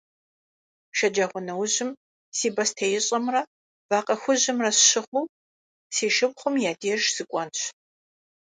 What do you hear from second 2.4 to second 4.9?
бостеищӏэмрэ вакъэ хужьымрэ